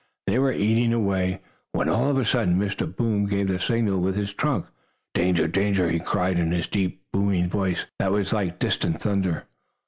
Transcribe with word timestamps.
They 0.25 0.39
were 0.39 0.51
eating 0.51 0.93
away, 0.93 1.41
when, 1.73 1.87
all 1.87 2.09
of 2.09 2.17
a 2.17 2.25
sudden, 2.25 2.57
Mr. 2.59 2.91
Boom 2.91 3.27
gave 3.27 3.49
the 3.49 3.59
signal 3.59 3.99
with 4.01 4.15
his 4.15 4.33
trunk. 4.33 4.65
"Danger! 5.13 5.47
Danger!" 5.47 5.91
he 5.91 5.99
cried, 5.99 6.39
in 6.39 6.49
his 6.51 6.65
deep, 6.65 7.03
booming 7.13 7.47
voice, 7.49 7.85
that 7.99 8.11
was 8.11 8.33
like 8.33 8.57
distant 8.57 8.99
thunder. 8.99 9.43